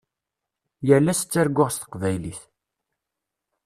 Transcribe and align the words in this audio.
Yal 0.87 1.07
ass 1.11 1.21
ttarguɣ 1.21 1.69
s 1.71 1.77
teqbaylit. 1.77 2.41